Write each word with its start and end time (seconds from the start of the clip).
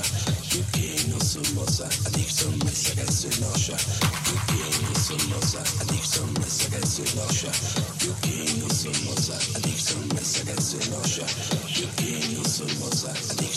nosa 0.00 0.30
Yuki 0.50 1.08
no 1.08 1.20
sumosa 1.20 1.88
Adicción 2.06 2.58
me 2.64 2.70
saca 2.70 3.02
el 3.02 3.12
sunosha 3.12 3.76
Yuki 4.26 4.62
no 4.82 4.94
sumosa 4.98 5.62
Adicción 5.80 6.32
me 6.34 6.48
saca 6.48 6.76
el 6.76 6.86
sunosha 6.86 7.52
Yuki 8.00 8.60
no 8.60 8.68
sumosa 8.74 9.34
Adicción 9.56 10.08
me 10.14 10.20
saca 10.20 10.52
el 10.52 10.62
sunosha 10.62 11.26
Yuki 11.74 12.34
no 12.34 12.44
sumosa 12.44 13.10
Adicción 13.30 13.49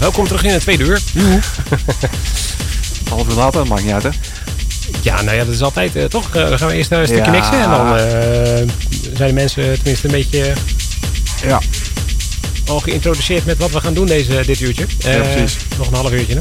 welkom 0.00 0.26
terug 0.26 0.44
in 0.44 0.50
het 0.50 0.60
tweede 0.60 0.84
uur. 0.84 1.00
Half 3.10 3.28
uur 3.28 3.34
later, 3.34 3.66
maakt 3.66 3.82
niet 3.82 3.92
uit 3.92 4.02
hè? 4.02 4.08
Ja, 5.02 5.22
nou 5.22 5.36
ja, 5.36 5.44
dat 5.44 5.54
is 5.54 5.62
altijd 5.62 5.96
eh, 5.96 6.04
toch. 6.04 6.36
Uh, 6.36 6.48
dan 6.48 6.58
gaan 6.58 6.68
we 6.68 6.74
eerst 6.74 6.92
eh, 6.92 6.98
een 6.98 7.06
stukje 7.06 7.32
ja. 7.32 7.62
en 7.62 7.70
dan 7.70 7.98
zijn 9.16 9.28
de 9.28 9.34
mensen 9.34 9.74
tenminste 9.74 10.06
een 10.06 10.12
beetje... 10.12 10.52
ja. 11.46 11.60
Al 12.66 12.80
geïntroduceerd 12.80 13.44
met 13.44 13.58
wat 13.58 13.70
we 13.70 13.80
gaan 13.80 13.94
doen 13.94 14.06
deze, 14.06 14.42
dit 14.46 14.60
uurtje. 14.60 14.86
ja, 14.98 15.20
precies. 15.20 15.56
Nog 15.78 15.86
een 15.86 15.94
half 15.94 16.12
uurtje. 16.12 16.34
Hè? 16.34 16.40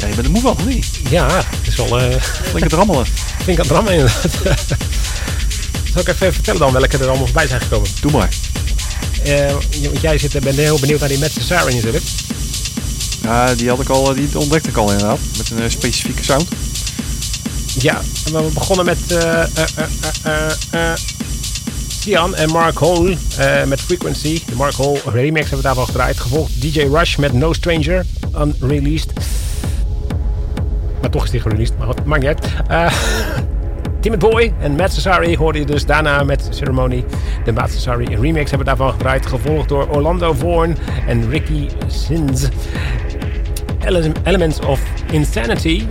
Ja, 0.00 0.06
je 0.06 0.14
bent 0.14 0.26
er 0.26 0.32
moe 0.32 0.40
van, 0.40 0.56
niet? 0.66 0.86
Ja, 1.10 1.26
het 1.36 1.66
is 1.66 1.76
wel... 1.76 2.00
Uh, 2.00 2.16
Flink 2.20 2.64
het 2.64 2.72
rammelen. 2.72 3.06
Flink 3.44 3.58
aan 3.58 3.66
het 3.66 3.74
rammelen, 3.74 3.98
inderdaad. 3.98 4.66
Zal 5.92 6.00
ik 6.00 6.08
even 6.08 6.32
vertellen 6.32 6.60
dan 6.60 6.72
welke 6.72 6.98
er 6.98 7.08
allemaal 7.08 7.26
voorbij 7.26 7.46
zijn 7.46 7.60
gekomen? 7.60 7.88
Doe 8.00 8.10
maar. 8.10 8.28
Eh, 9.26 9.52
want 9.82 10.00
jij 10.00 10.18
zit, 10.18 10.40
bent 10.40 10.56
heel 10.56 10.78
benieuwd 10.80 11.00
naar 11.00 11.08
die 11.08 11.18
Matt 11.18 11.32
Cesare 11.32 11.74
natuurlijk. 11.74 12.04
Ja, 13.22 13.54
die 13.54 13.68
had 13.68 13.80
ik 13.80 13.88
al, 13.88 14.14
die 14.14 14.38
ontdekte 14.38 14.68
ik 14.68 14.76
al 14.76 14.90
inderdaad. 14.90 15.18
Met 15.36 15.50
een 15.50 15.62
eh, 15.62 15.68
specifieke 15.68 16.24
sound. 16.24 16.48
Ja, 17.78 18.00
we 18.32 18.50
begonnen 18.54 18.84
met 18.84 18.98
eh 19.08 19.42
eh, 19.42 19.46
eh, 19.76 19.86
eh, 20.22 20.90
eh, 20.90 20.98
Sian 22.00 22.34
en 22.34 22.50
Mark 22.50 22.78
Hole 22.78 23.16
eh, 23.38 23.64
met 23.64 23.80
Frequency. 23.80 24.42
De 24.46 24.54
Mark 24.54 24.74
Hole 24.74 25.00
remix 25.04 25.40
hebben 25.40 25.56
we 25.56 25.62
daarvan 25.62 25.86
gedraaid. 25.86 26.20
Gevolgd 26.20 26.60
DJ 26.60 26.80
Rush 26.80 27.16
met 27.16 27.32
No 27.32 27.52
Stranger, 27.52 28.04
unreleased. 28.38 29.12
Maar 31.00 31.10
toch 31.10 31.24
is 31.24 31.30
die 31.30 31.40
gereleased, 31.40 31.78
maar 31.78 31.86
wat, 31.86 32.04
maakt 32.04 32.22
niet 32.22 32.36
uit. 32.68 32.96
Timid 34.06 34.20
Boy 34.20 34.52
en 34.60 34.76
Matt 34.76 34.92
Cesari 34.92 35.36
hoorde 35.36 35.58
je 35.58 35.64
dus 35.64 35.84
daarna 35.86 36.22
met 36.22 36.48
Ceremony. 36.50 37.04
De 37.44 37.52
Matt 37.52 37.72
Cesari 37.72 38.04
remix 38.04 38.50
hebben 38.50 38.58
we 38.58 38.64
daarvan 38.64 38.92
gedraaid. 38.92 39.26
Gevolgd 39.26 39.68
door 39.68 39.88
Orlando 39.88 40.32
Vorn 40.32 40.76
en 41.06 41.30
Ricky 41.30 41.68
Sins. 41.86 42.42
Ele- 43.84 44.12
Elements 44.24 44.58
of 44.58 44.80
Insanity. 45.10 45.84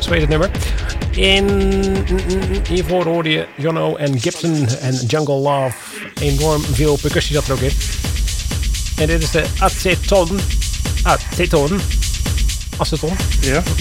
Zo 0.00 0.10
heet 0.10 0.20
het 0.20 0.30
nummer. 0.30 0.50
In, 1.10 1.46
hiervoor 2.68 3.04
hoorde 3.04 3.30
je 3.30 3.46
Jono 3.56 3.96
en 3.96 4.20
Gibson 4.20 4.68
en 4.80 4.94
Jungle 4.94 5.34
Love. 5.34 5.74
Enorm 6.20 6.62
veel 6.62 6.96
percussie 7.00 7.34
zat 7.34 7.46
er 7.46 7.52
ook 7.52 7.60
in. 7.60 7.72
En 8.96 9.06
dit 9.06 9.22
is 9.22 9.30
de 9.30 9.44
aceton. 9.58 10.38
Aceton. 11.02 11.80
Aceton. 12.76 13.12
Ja? 13.40 13.62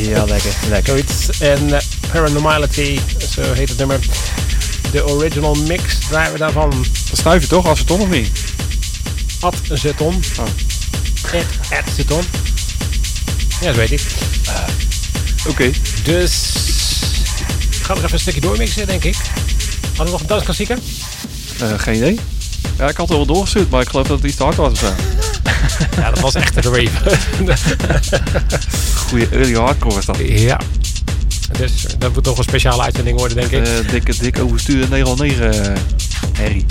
Ja, 0.00 0.24
lekker. 0.24 0.52
Lekker. 0.68 0.92
Zoiets. 0.92 1.40
En 1.40 1.74
eh, 1.74 1.80
Paranormality, 2.12 2.98
zo 3.34 3.52
heet 3.52 3.68
het 3.68 3.78
nummer. 3.78 3.98
De 4.92 5.06
original 5.06 5.54
mix 5.54 5.82
draaien 6.08 6.32
we 6.32 6.38
daarvan. 6.38 6.84
Dat 7.22 7.40
je 7.42 7.46
toch 7.48 7.66
als 7.66 7.78
het 7.78 7.90
of 7.90 8.08
niet? 8.08 8.28
Oh. 9.40 9.46
Ad- 9.46 9.56
Aceton. 11.88 12.24
Ja, 13.60 13.72
zo 13.72 13.78
weet 13.78 13.90
ik. 13.90 14.02
Oké. 15.48 15.70
Dus 16.04 16.32
ik 17.70 17.82
ga 17.82 17.94
nog 17.94 18.02
even 18.02 18.12
een 18.14 18.20
stukje 18.20 18.40
doormixen, 18.40 18.86
denk 18.86 19.04
ik. 19.04 19.16
Hadden 19.86 20.04
we 20.06 20.10
nog 20.10 20.20
een 20.20 20.26
dansklassieker? 20.26 20.78
Eh, 21.60 21.68
geen 21.76 21.94
idee. 21.94 22.18
Ja, 22.78 22.88
ik 22.88 22.96
had 22.96 23.08
het 23.08 23.16
wel 23.16 23.26
doorgestuurd, 23.26 23.70
maar 23.70 23.80
ik 23.80 23.88
geloof 23.88 24.06
dat 24.06 24.16
het 24.18 24.26
iets 24.26 24.36
te 24.36 24.42
hard 24.42 24.56
was 24.56 24.72
of. 24.72 24.82
Ja, 25.96 26.10
dat 26.10 26.20
was 26.20 26.34
echt 26.34 26.56
een 26.56 26.62
rave. 26.74 27.16
Goeie 29.08 29.28
early 29.28 29.54
hardcore 29.54 29.94
was 29.94 30.04
dat. 30.04 30.16
ja. 30.24 30.60
Dus 31.58 31.86
dat 31.98 32.14
moet 32.14 32.24
toch 32.24 32.38
een 32.38 32.44
speciale 32.44 32.82
uitzending 32.82 33.18
worden, 33.18 33.36
denk 33.36 33.50
ik. 33.50 33.66
Eh 33.66 33.90
dikke, 33.90 34.14
dik 34.20 34.38
overstuur 34.38 34.86
909 34.90 35.52
eh 35.52 35.72
herrie. 36.32 36.66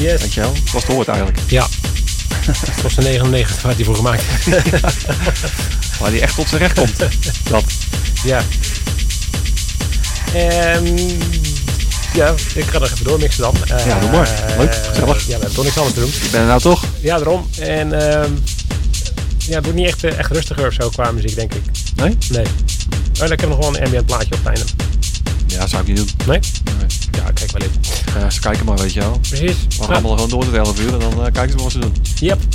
yes. 0.00 0.20
Weet 0.20 0.32
je 0.34 0.40
wel? 0.40 0.52
Dat 0.52 0.72
was 0.72 0.84
hoort 0.84 1.08
eigenlijk. 1.08 1.38
Ja. 1.48 1.66
Het 2.46 2.82
was 2.82 2.94
de 2.94 3.02
99 3.02 3.62
waar 3.62 3.76
die 3.76 3.84
voor 3.84 3.94
gemaakt. 3.96 4.22
Waar 6.00 6.10
die 6.10 6.20
echt 6.20 6.34
tot 6.34 6.48
zijn 6.48 6.60
recht 6.60 6.74
komt. 6.74 6.96
Dat. 7.50 7.64
ja. 8.24 8.42
En 10.34 10.96
ja, 12.14 12.34
ik 12.54 12.64
ga 12.64 12.78
nog 12.78 12.90
even 12.92 13.04
doormixen 13.04 13.42
dan. 13.42 13.54
Eh, 13.68 13.86
Ja, 13.86 13.98
doe 13.98 14.10
maar. 14.10 14.28
Leuk, 14.58 14.74
gezellig. 14.74 15.18
Ja, 15.20 15.24
we 15.26 15.30
hebben 15.32 15.52
toch 15.54 15.64
niks 15.64 15.76
anders 15.76 15.94
te 15.94 16.00
doen. 16.00 16.08
Ik 16.22 16.30
ben 16.30 16.40
er 16.40 16.46
nou 16.46 16.60
toch? 16.60 16.84
Ja, 17.00 17.16
daarom. 17.16 17.48
En 17.58 18.10
ehm, 18.10 18.30
ja, 19.50 19.56
het 19.56 19.64
wordt 19.64 19.78
niet 19.78 19.86
echt, 19.86 20.04
eh, 20.04 20.18
echt 20.18 20.30
rustiger 20.30 20.66
of 20.66 20.72
zo 20.72 20.88
qua 20.88 21.10
muziek, 21.10 21.34
denk 21.34 21.54
ik. 21.54 21.62
Nee? 21.96 22.16
Nee. 22.30 22.44
Oh, 22.44 23.18
dan 23.18 23.30
heb 23.30 23.42
ik 23.42 23.48
nog 23.48 23.58
wel 23.58 23.76
een 23.76 23.84
ambient 23.84 24.06
plaatje 24.06 24.34
op 24.34 24.44
het 24.44 24.46
einde. 24.46 24.64
Ja, 25.46 25.66
zou 25.66 25.82
ik 25.82 25.88
niet 25.88 25.96
doen. 25.96 26.08
Nee? 26.26 26.38
Nee. 26.64 26.86
Ja, 27.22 27.30
kijk 27.30 27.50
wel 27.52 27.60
even. 27.60 27.80
Ja, 28.20 28.30
ze 28.30 28.40
kijken 28.40 28.64
maar, 28.64 28.76
weet 28.76 28.92
je 28.92 29.00
wel. 29.00 29.18
Precies. 29.28 29.56
We 29.68 29.84
gaan 29.84 29.92
allemaal 29.92 30.12
gewoon 30.12 30.28
door 30.28 30.44
tot 30.44 30.54
11 30.54 30.80
uur 30.80 30.92
en 30.92 30.98
dan 30.98 31.12
eh, 31.12 31.32
kijken 31.32 31.50
ze 31.50 31.62
wat 31.62 31.72
ze 31.72 31.78
doen. 31.78 31.94
Yep. 32.20 32.38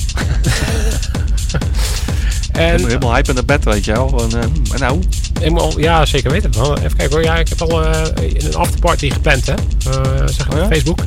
En 2.51 2.62
en 2.62 2.86
helemaal 2.86 3.13
hype 3.13 3.29
in 3.29 3.36
de 3.36 3.43
bed, 3.43 3.63
weet 3.63 3.86
je 3.86 3.91
wel. 3.91 4.08
Gewoon, 4.08 4.36
eh, 4.36 4.41
en 4.41 4.79
nou? 4.79 4.99
helemaal, 5.39 5.79
ja, 5.79 6.05
zeker 6.05 6.31
weten. 6.31 6.51
Even 6.53 6.95
kijken 6.97 7.10
hoor. 7.15 7.23
Ja, 7.23 7.36
ik 7.36 7.49
heb 7.49 7.62
al 7.62 7.86
een 7.86 8.55
afterparty 8.55 9.10
gepland, 9.10 9.45
hè. 9.45 9.53
Zeg 10.25 10.45
ik 10.45 10.51
Oh 10.53 10.58
ja? 10.58 10.63
op 10.63 10.71
Facebook. 10.71 10.99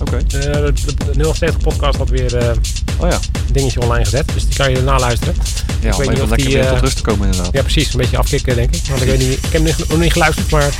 Oké. 0.00 0.16
Eh, 0.16 0.22
de, 0.32 0.72
de, 0.72 0.94
de 1.16 1.24
070 1.34 1.58
podcast 1.58 1.98
had 1.98 2.08
weer 2.08 2.56
Oh 3.00 3.10
ja. 3.10 3.18
dingetje 3.52 3.80
online 3.80 4.04
gezet. 4.04 4.28
Dus 4.34 4.46
die 4.46 4.56
kan 4.56 4.70
je 4.70 4.82
naluisteren. 4.82 5.34
Ja, 5.80 5.92
om 5.92 5.98
weet 5.98 6.10
niet 6.10 6.20
of 6.20 6.30
die, 6.30 6.58
eh, 6.58 6.68
tot 6.72 6.80
rust 6.80 6.96
te 6.96 7.02
komen 7.02 7.26
inderdaad. 7.26 7.52
Ja, 7.52 7.62
precies. 7.62 7.92
Een 7.92 8.00
beetje 8.00 8.18
afkicken, 8.18 8.56
denk 8.56 8.74
ik. 8.74 8.82
Want 8.88 9.02
ik, 9.02 9.08
weet 9.08 9.18
niet, 9.18 9.32
ik 9.32 9.52
heb 9.52 9.88
nog 9.88 9.98
niet 9.98 10.12
geluisterd, 10.12 10.50
maar 10.50 10.74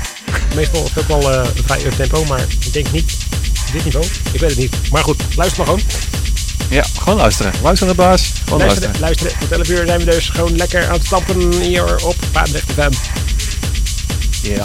meestal 0.54 0.84
is 0.84 0.90
het 0.94 0.98
ook 0.98 1.20
wel 1.20 1.32
een 1.32 1.46
vrij 1.64 1.78
tempo. 1.96 2.24
Maar 2.24 2.40
ik 2.40 2.72
denk 2.72 2.92
niet 2.92 3.16
dit 3.72 3.84
niveau. 3.84 4.06
Ik 4.32 4.40
weet 4.40 4.50
het 4.50 4.58
niet. 4.58 4.76
Maar 4.90 5.02
goed, 5.02 5.22
luister 5.36 5.58
maar 5.58 5.66
gewoon. 5.66 5.82
Ja, 6.70 6.84
gewoon 6.98 7.18
luisteren. 7.18 7.52
Luisteren, 7.62 7.96
baas. 7.96 8.32
Gewoon 8.44 8.58
Luisteren, 8.58 9.00
luisteren. 9.00 9.30
luisteren. 9.30 9.48
Tot 9.48 9.58
11 9.58 9.68
uur 9.68 9.86
zijn 9.86 9.98
we 9.98 10.04
dus 10.04 10.28
gewoon 10.28 10.56
lekker 10.56 10.86
aan 10.86 10.92
het 10.92 11.04
stampen 11.04 11.60
hier 11.62 12.04
op 12.04 12.16
Paardrecht 12.32 12.72
FM. 12.72 12.92
Ja. 14.42 14.64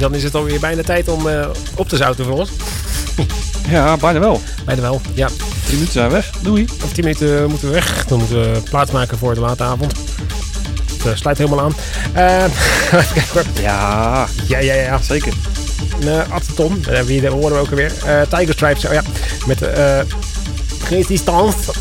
Dan 0.00 0.14
is 0.14 0.22
het 0.22 0.34
alweer 0.34 0.60
bijna 0.60 0.82
tijd 0.82 1.08
om 1.08 1.28
eh, 1.28 1.48
op 1.76 1.88
te 1.88 1.96
zouten 1.96 2.24
voor 2.24 2.38
ons. 2.38 2.50
Ja, 3.68 3.96
bijna 3.96 4.18
wel. 4.18 4.40
Bijna 4.64 4.80
wel, 4.80 5.00
ja. 5.14 5.26
Drie 5.64 5.72
minuten 5.72 5.92
zijn 5.92 6.10
weg. 6.10 6.30
Doei. 6.42 6.66
Over 6.74 6.92
10 6.92 7.04
minuten 7.04 7.48
moeten 7.48 7.68
we 7.68 7.74
weg. 7.74 8.06
Dan 8.06 8.18
moeten 8.18 8.52
we 8.52 8.60
plaatsmaken 8.70 9.18
voor 9.18 9.34
de 9.34 9.40
late 9.40 9.62
avond. 9.62 9.92
Het 10.96 11.06
eh, 11.06 11.14
sluit 11.14 11.38
helemaal 11.38 11.60
aan. 11.60 11.74
Hoor. 13.32 13.44
Ja, 13.60 14.26
ja, 14.46 14.58
ja, 14.58 14.74
ja. 14.74 14.98
zeker. 15.02 15.32
Uh, 16.04 16.32
Aceton, 16.32 16.84
uh, 16.90 17.00
wie 17.00 17.20
dat 17.20 17.32
horen 17.32 17.52
we 17.52 17.58
ook 17.58 17.70
alweer. 17.70 17.92
Uh, 18.06 18.20
Tiger 18.22 18.54
Stripes, 18.54 18.84
oh 18.84 18.92
ja. 18.92 19.02
Met 19.46 19.62
uh, 19.62 20.00
Resistance, 20.88 21.72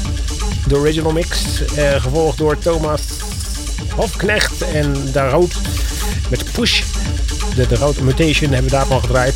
de 0.67 0.75
original 0.75 1.11
mix. 1.11 1.61
Uh, 1.77 2.01
gevolgd 2.01 2.37
door 2.37 2.57
Thomas 2.57 3.01
Hofknecht 3.95 4.61
en 4.61 4.93
De 5.11 5.29
Rood 5.29 5.53
met 6.29 6.51
Push. 6.51 6.83
De, 7.59 7.67
de 7.67 7.75
Road 7.75 7.99
Mutation 7.99 8.51
hebben 8.51 8.71
we 8.71 8.77
daarvan 8.77 9.01
gedraaid. 9.01 9.35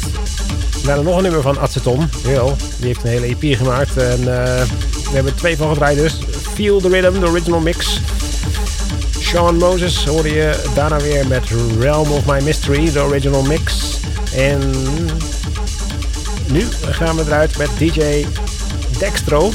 We 0.81 0.87
hebben 0.87 1.05
nog 1.05 1.17
een 1.17 1.23
nummer 1.23 1.41
van 1.41 1.59
Aceton. 1.59 2.09
Jawel, 2.23 2.55
die 2.77 2.87
heeft 2.87 3.03
een 3.03 3.09
hele 3.09 3.35
EP 3.39 3.57
gemaakt. 3.57 3.97
En 3.97 4.19
uh, 4.19 4.25
we 4.25 5.11
hebben 5.11 5.35
twee 5.35 5.57
van 5.57 5.69
gedraaid 5.69 5.97
dus. 5.97 6.17
Feel 6.53 6.79
the 6.79 6.87
Rhythm, 6.87 7.19
de 7.19 7.27
original 7.27 7.59
mix. 7.59 7.99
Sean 9.19 9.57
Moses 9.57 10.05
hoorde 10.05 10.29
je 10.33 10.63
daarna 10.73 10.97
weer 10.97 11.27
met 11.27 11.43
Realm 11.79 12.11
of 12.11 12.25
My 12.25 12.43
Mystery, 12.43 12.91
de 12.91 13.01
original 13.01 13.41
mix. 13.41 13.73
En 14.35 14.59
nu 16.47 16.67
gaan 16.89 17.15
we 17.15 17.23
eruit 17.25 17.57
met 17.57 17.69
DJ 17.77 18.25
Dextro. 18.97 19.51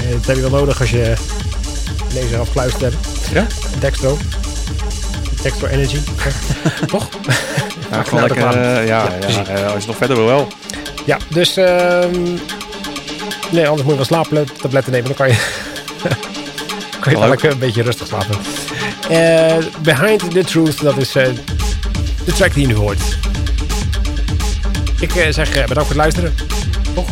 Eh, 0.00 0.10
Dat 0.12 0.26
heb 0.26 0.36
je 0.36 0.42
wel 0.42 0.50
nodig 0.50 0.80
als 0.80 0.90
je 0.90 1.14
deze 2.12 2.36
afgeluisterd 2.36 2.82
hebt. 2.82 3.06
Ja? 3.32 3.46
Dextro. 3.78 4.18
Dextro 5.42 5.66
Energy. 5.66 5.98
Toch? 6.86 7.08
Ja, 7.90 8.02
gewoon 8.02 8.20
lekker. 8.28 8.46
eh, 8.46 8.86
ja, 8.86 9.02
Ja, 9.02 9.02
ja, 9.02 9.18
precies. 9.18 9.48
eh, 9.48 9.72
als 9.72 9.80
je 9.82 9.86
nog 9.86 9.96
verder 9.96 10.16
wil 10.16 10.26
wel. 10.26 10.48
Ja, 11.04 11.18
dus... 11.28 11.56
ehm 11.56 12.22
nee, 13.50 13.66
anders 13.68 13.82
moet 13.82 13.90
je 13.90 13.94
wel 13.96 14.04
slaaptabletten 14.04 14.92
nemen. 14.92 15.06
Dan 15.06 15.14
kan 15.16 15.28
je... 15.28 15.36
kan 17.00 17.12
je 17.20 17.28
lekker 17.28 17.50
een 17.50 17.58
beetje 17.58 17.82
rustig 17.82 18.06
slapen. 18.06 18.36
Eh, 19.10 19.56
Behind 19.82 20.30
the 20.30 20.44
Truth, 20.44 20.82
dat 20.82 20.96
is 20.96 21.14
eh, 21.14 21.28
de 22.24 22.32
track 22.32 22.54
die 22.54 22.62
je 22.62 22.68
nu 22.68 22.74
hoort. 22.74 23.00
Ik 25.00 25.14
eh, 25.16 25.32
zeg 25.32 25.48
eh, 25.54 25.66
bedankt 25.66 25.72
voor 25.92 26.02
het 26.02 26.14
luisteren. 26.14 26.34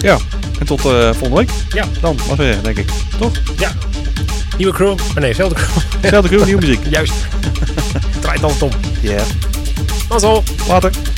Ja. 0.00 0.18
En 0.58 0.66
tot 0.66 0.78
eh, 0.84 0.92
volgende 1.12 1.36
week. 1.36 1.50
Ja, 1.68 1.84
Dan, 2.00 2.18
was 2.28 2.36
weer, 2.36 2.62
denk 2.62 2.76
ik. 2.78 2.88
Toch? 3.18 3.32
ja. 3.58 3.72
Nieuwe 4.56 4.72
crew. 4.72 4.96
Maar 5.12 5.22
nee, 5.22 5.34
zelfde 5.34 5.54
crew. 5.54 6.10
Zelfde 6.10 6.28
crew, 6.28 6.44
nieuwe 6.50 6.60
muziek. 6.60 6.80
Juist. 6.88 7.12
Draait 8.20 8.42
altijd 8.42 8.62
om. 8.62 8.70
Ja. 9.00 9.22
Mazzel. 10.10 10.42
Later. 10.68 11.13